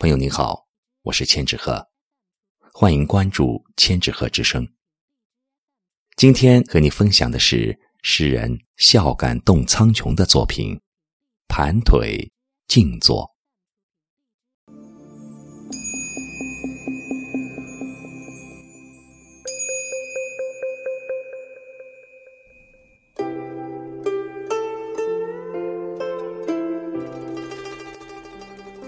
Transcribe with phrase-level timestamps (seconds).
[0.00, 0.68] 朋友您好，
[1.02, 1.88] 我是千纸鹤，
[2.72, 4.64] 欢迎关注千纸鹤之声。
[6.14, 10.76] 今天和你分享的是诗人孝感动苍穹的作品
[11.48, 12.30] 《盘腿
[12.68, 13.24] 静坐》。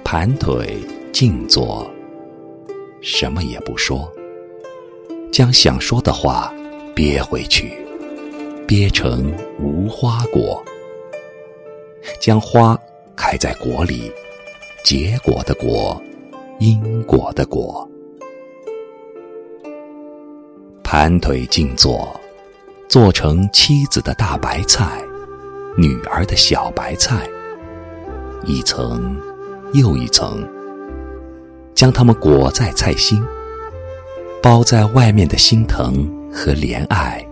[0.05, 1.00] 盘腿。
[1.13, 1.91] 静坐，
[3.03, 4.11] 什么也不说，
[5.33, 6.53] 将想说的话
[6.95, 7.73] 憋回去，
[8.67, 10.63] 憋成无花果，
[12.21, 12.79] 将花
[13.17, 14.11] 开在果里，
[14.85, 16.01] 结果的果，
[16.59, 17.87] 因果的果。
[20.83, 22.19] 盘腿静坐，
[22.89, 25.03] 做成妻子的大白菜，
[25.77, 27.29] 女儿的小白菜，
[28.47, 29.21] 一层
[29.75, 30.49] 又一层。
[31.75, 33.23] 将它们裹在菜心，
[34.43, 37.25] 包在外面的心疼和怜爱，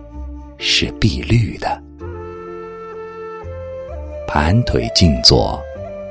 [0.57, 1.81] 是碧绿的。
[4.27, 5.61] 盘腿静坐，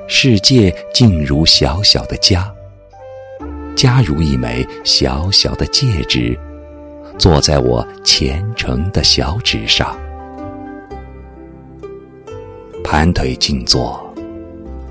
[0.08, 2.52] 世界竟如小小的家，
[3.76, 6.38] 家如一枚小小的戒指，
[7.16, 9.96] 坐在我虔诚的小指上。
[12.82, 14.02] 盘腿静坐，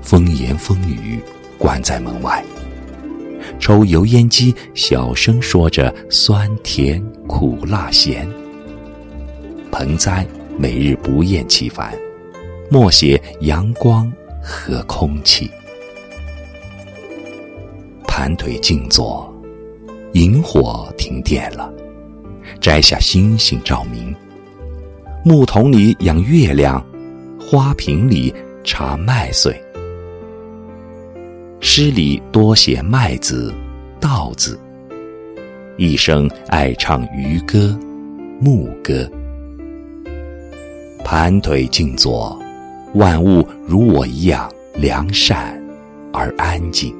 [0.00, 1.20] 风言风语，
[1.58, 2.42] 关在门外。
[3.58, 8.28] 抽油烟机，小声说着酸甜苦辣咸。
[9.70, 10.26] 盆栽
[10.58, 11.92] 每日不厌其烦，
[12.70, 15.50] 默写阳光和空气。
[18.06, 19.32] 盘腿静坐，
[20.14, 21.72] 萤火停电了，
[22.60, 24.14] 摘下星星照明。
[25.24, 26.84] 木桶里养月亮，
[27.38, 29.54] 花瓶里插麦穗。
[31.70, 33.52] 诗里多写麦子、
[34.00, 34.58] 稻子，
[35.76, 37.78] 一生爱唱渔歌、
[38.40, 39.06] 牧歌。
[41.04, 42.40] 盘腿静坐，
[42.94, 45.62] 万物如我一样良善
[46.10, 46.96] 而安静。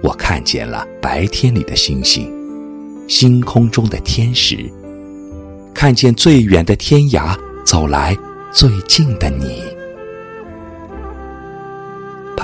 [0.00, 2.32] 我看见了白天里的星星，
[3.08, 4.58] 星空中的天使，
[5.74, 8.16] 看见最远的天涯，走来
[8.52, 9.75] 最近的你。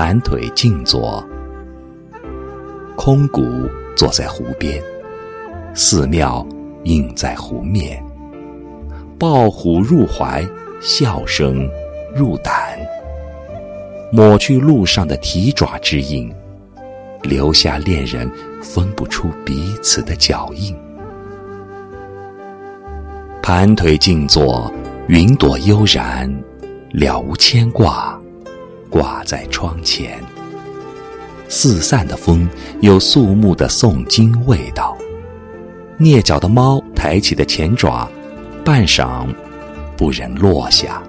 [0.05, 1.25] 盘腿静坐，
[2.97, 3.41] 空谷
[3.97, 4.83] 坐在湖边，
[5.75, 6.45] 寺庙
[6.83, 8.03] 映在湖面。
[9.17, 10.45] 抱虎入怀，
[10.81, 11.71] 笑声
[12.17, 12.77] 入胆，
[14.11, 16.29] 抹去路上的蹄爪之印，
[17.23, 18.29] 留下恋人
[18.61, 20.77] 分不出彼此的脚印。
[23.41, 24.69] 盘腿静坐，
[25.07, 26.29] 云朵悠然，
[26.91, 28.21] 了无牵挂。
[28.92, 30.22] 挂在窗前，
[31.48, 32.47] 四散的风
[32.82, 34.94] 有肃穆的诵经味道。
[35.98, 38.06] 蹑脚的猫抬起的前爪，
[38.62, 39.26] 半晌
[39.97, 41.03] 不忍落下。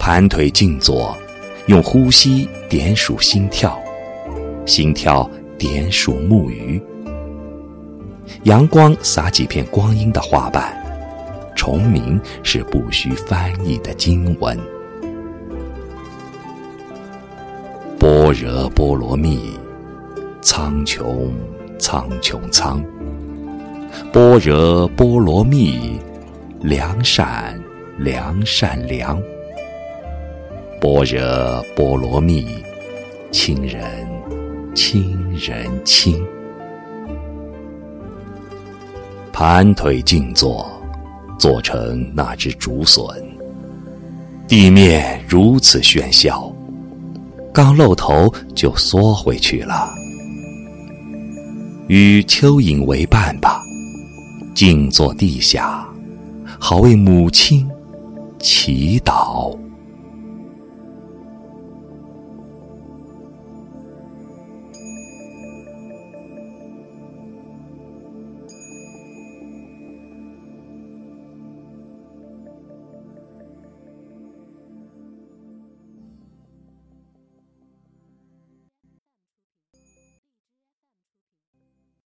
[0.00, 1.16] 盘腿静坐，
[1.66, 3.80] 用呼吸点数心跳，
[4.66, 6.82] 心跳点数木鱼。
[8.42, 10.76] 阳光洒几片光阴的花瓣，
[11.54, 14.58] 虫鸣是不需翻译的经文。
[18.28, 19.58] 般若波罗蜜，
[20.42, 21.30] 苍穹
[21.78, 22.84] 苍穹苍。
[24.12, 25.98] 般若波罗蜜，
[26.60, 27.58] 良善
[27.96, 29.18] 良善良。
[30.78, 32.62] 般若波罗蜜，
[33.30, 33.82] 亲人
[34.74, 36.22] 亲人亲。
[39.32, 40.70] 盘腿静坐，
[41.38, 43.02] 做成那只竹笋。
[44.46, 46.52] 地面如此喧嚣。
[47.58, 49.92] 刚露头就缩回去了，
[51.88, 53.60] 与蚯蚓为伴吧，
[54.54, 55.84] 静坐地下，
[56.56, 57.68] 好为母亲
[58.38, 59.58] 祈祷。